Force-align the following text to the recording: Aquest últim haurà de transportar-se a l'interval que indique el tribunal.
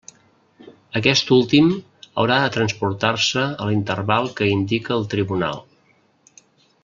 Aquest 0.99 1.27
últim 1.35 1.67
haurà 2.21 2.37
de 2.45 2.49
transportar-se 2.55 3.45
a 3.65 3.69
l'interval 3.71 4.33
que 4.39 4.49
indique 4.55 4.95
el 5.01 5.07
tribunal. 5.13 5.63